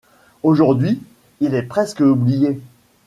Aujourd'hui 0.41 0.99
il 1.41 1.53
est 1.53 1.61
presque 1.61 1.99
oublié. 1.99 2.59